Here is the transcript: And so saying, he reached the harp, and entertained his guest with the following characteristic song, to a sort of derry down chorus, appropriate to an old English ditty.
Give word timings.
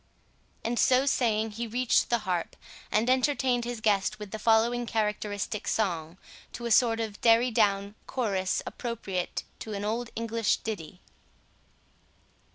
And 0.65 0.79
so 0.79 1.05
saying, 1.05 1.51
he 1.51 1.67
reached 1.67 2.09
the 2.09 2.17
harp, 2.25 2.55
and 2.91 3.07
entertained 3.07 3.65
his 3.65 3.81
guest 3.81 4.17
with 4.17 4.31
the 4.31 4.39
following 4.39 4.87
characteristic 4.87 5.67
song, 5.67 6.17
to 6.53 6.65
a 6.65 6.71
sort 6.71 6.99
of 6.99 7.21
derry 7.21 7.51
down 7.51 7.93
chorus, 8.07 8.63
appropriate 8.65 9.43
to 9.59 9.73
an 9.73 9.85
old 9.85 10.09
English 10.15 10.57
ditty. 10.57 11.01